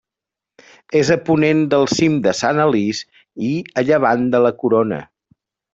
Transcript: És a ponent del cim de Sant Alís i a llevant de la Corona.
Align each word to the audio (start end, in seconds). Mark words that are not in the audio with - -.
És 1.01 1.11
a 1.15 1.17
ponent 1.27 1.61
del 1.75 1.85
cim 1.93 2.17
de 2.25 2.35
Sant 2.41 2.63
Alís 2.65 3.05
i 3.51 3.53
a 3.83 3.87
llevant 3.91 4.29
de 4.37 4.45
la 4.49 4.55
Corona. 4.65 5.05